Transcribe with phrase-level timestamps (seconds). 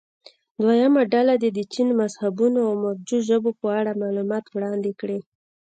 [0.61, 5.19] دویمه ډله دې د چین مذهبونو او مروجو ژبو په اړه معلومات وړاندې کړي.